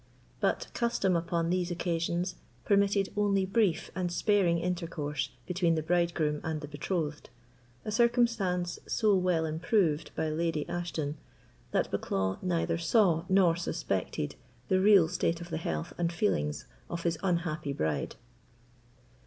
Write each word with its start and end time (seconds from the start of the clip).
But 0.39 0.65
custom, 0.73 1.15
upon 1.15 1.51
these 1.51 1.69
occasions, 1.69 2.33
permitted 2.65 3.09
only 3.15 3.45
brief 3.45 3.91
and 3.93 4.11
sparing 4.11 4.57
intercourse 4.57 5.29
between 5.45 5.75
the 5.75 5.83
bridegroom 5.83 6.41
and 6.43 6.59
the 6.59 6.67
betrothed; 6.67 7.29
a 7.85 7.91
circumstance 7.91 8.79
so 8.87 9.15
well 9.15 9.45
improved 9.45 10.09
by 10.15 10.27
Lady 10.31 10.67
Ashton, 10.67 11.17
that 11.69 11.91
Bucklaw 11.91 12.41
neither 12.41 12.79
saw 12.79 13.25
nor 13.29 13.55
suspected 13.55 14.33
the 14.69 14.79
real 14.81 15.07
state 15.07 15.39
of 15.39 15.51
the 15.51 15.57
health 15.57 15.93
and 15.99 16.11
feelings 16.11 16.65
of 16.89 17.03
his 17.03 17.19
unhappy 17.21 17.71
bride. 17.71 18.15